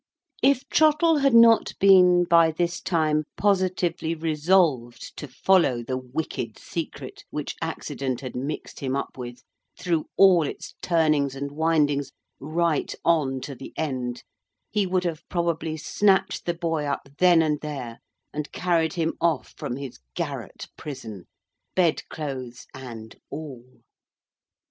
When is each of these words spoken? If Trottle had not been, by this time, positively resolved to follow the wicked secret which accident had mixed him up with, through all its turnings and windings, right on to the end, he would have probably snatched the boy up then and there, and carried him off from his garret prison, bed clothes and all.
If 0.41 0.67
Trottle 0.69 1.17
had 1.17 1.35
not 1.35 1.73
been, 1.79 2.23
by 2.23 2.49
this 2.49 2.81
time, 2.81 3.25
positively 3.37 4.15
resolved 4.15 5.15
to 5.17 5.27
follow 5.27 5.83
the 5.83 5.95
wicked 5.95 6.57
secret 6.57 7.23
which 7.29 7.55
accident 7.61 8.21
had 8.21 8.35
mixed 8.35 8.79
him 8.79 8.95
up 8.95 9.15
with, 9.15 9.43
through 9.77 10.05
all 10.17 10.47
its 10.47 10.73
turnings 10.81 11.35
and 11.35 11.51
windings, 11.51 12.11
right 12.39 12.91
on 13.05 13.41
to 13.41 13.53
the 13.53 13.73
end, 13.77 14.23
he 14.71 14.87
would 14.87 15.03
have 15.03 15.21
probably 15.29 15.77
snatched 15.77 16.47
the 16.47 16.55
boy 16.55 16.85
up 16.85 17.07
then 17.19 17.43
and 17.43 17.61
there, 17.61 17.99
and 18.33 18.51
carried 18.51 18.93
him 18.93 19.13
off 19.21 19.53
from 19.55 19.75
his 19.75 19.99
garret 20.15 20.67
prison, 20.75 21.27
bed 21.75 22.01
clothes 22.09 22.65
and 22.73 23.17
all. 23.29 23.63